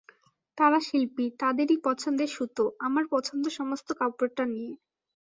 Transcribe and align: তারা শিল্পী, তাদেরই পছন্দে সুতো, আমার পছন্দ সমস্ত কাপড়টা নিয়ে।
তারা 0.57 0.79
শিল্পী, 0.87 1.25
তাদেরই 1.39 1.77
পছন্দে 1.83 2.25
সুতো, 2.27 2.65
আমার 2.79 3.05
পছন্দ 3.13 3.43
সমস্ত 3.57 3.87
কাপড়টা 3.99 4.43
নিয়ে। 4.53 4.71